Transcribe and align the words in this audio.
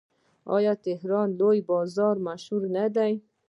آیا 0.55 0.73
د 0.77 0.79
تهران 0.87 1.27
لوی 1.39 1.59
بازار 1.71 2.15
مشهور 2.27 2.63
نه 2.75 2.85
دی؟ 2.95 3.13